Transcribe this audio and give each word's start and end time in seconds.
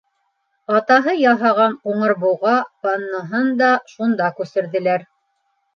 Атаһы 0.77 1.13
яһаған 1.19 1.77
«Ҡуңыр 1.89 2.15
буға» 2.25 2.57
панноһын 2.87 3.55
да 3.63 3.73
шунда 3.95 4.35
күсерҙеләр. 4.41 5.11